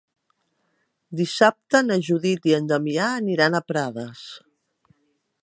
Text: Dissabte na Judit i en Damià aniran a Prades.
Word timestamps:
Dissabte 1.19 1.81
na 1.89 1.99
Judit 2.07 2.49
i 2.53 2.57
en 2.61 2.73
Damià 2.73 3.11
aniran 3.21 3.59
a 3.59 3.63
Prades. 3.71 4.27